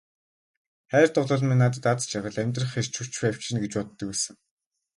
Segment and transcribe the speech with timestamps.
[0.91, 4.35] Хайр дурлал минь надад аз жаргал, амьдрах эрч хүч авчирна гэж боддог байсан.